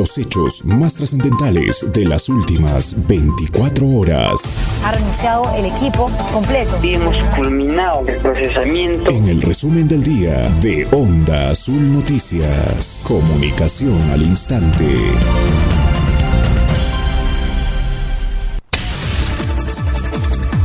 [0.00, 4.58] los hechos más trascendentales de las últimas 24 horas.
[4.82, 6.78] Ha renunciado el equipo completo.
[6.82, 9.10] Y hemos culminado el procesamiento.
[9.10, 13.04] En el resumen del día de Onda Azul Noticias.
[13.06, 14.86] Comunicación al instante.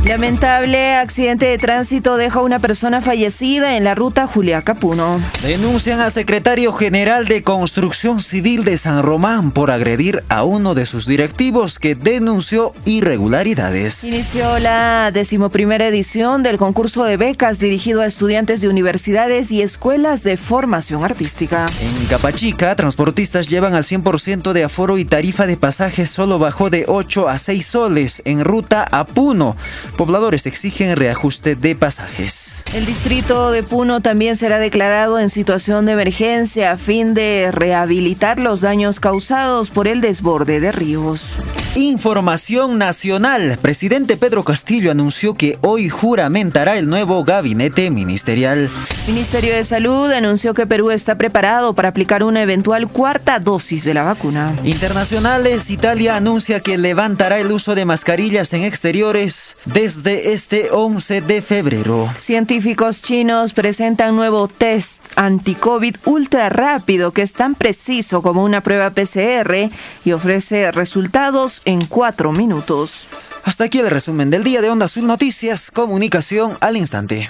[0.08, 5.20] Lamentable accidente de tránsito deja una persona fallecida en la ruta Juliaca Puno.
[5.42, 10.86] Denuncian al secretario general de Construcción Civil de San Román por agredir a uno de
[10.86, 14.04] sus directivos que denunció irregularidades.
[14.04, 20.22] Inició la decimoprimera edición del concurso de becas dirigido a estudiantes de universidades y escuelas
[20.22, 21.66] de formación artística.
[21.80, 26.84] En Capachica, transportistas llevan al 100% de aforo y tarifa de pasaje solo bajó de
[26.86, 29.56] 8 a 6 soles en ruta a Puno.
[29.96, 32.64] Pobladores exigen reajuste de pasajes.
[32.74, 38.38] El distrito de Puno también será declarado en situación de emergencia a fin de rehabilitar
[38.38, 41.38] los daños causados por el desborde de ríos.
[41.76, 43.58] Información nacional.
[43.60, 48.70] Presidente Pedro Castillo anunció que hoy juramentará el nuevo gabinete ministerial.
[49.06, 53.92] Ministerio de Salud anunció que Perú está preparado para aplicar una eventual cuarta dosis de
[53.92, 54.56] la vacuna.
[54.64, 61.42] Internacionales, Italia anuncia que levantará el uso de mascarillas en exteriores desde este 11 de
[61.42, 62.10] febrero.
[62.16, 68.88] Científicos chinos presentan nuevo test anti-COVID ultra rápido que es tan preciso como una prueba
[68.88, 69.68] PCR
[70.06, 73.06] y ofrece resultados en cuatro minutos.
[73.44, 77.28] Hasta aquí el resumen del día de Onda Azul Noticias, comunicación al instante.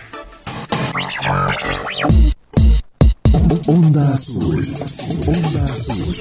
[3.66, 4.74] Onda Azul.
[5.26, 6.16] Onda Azul.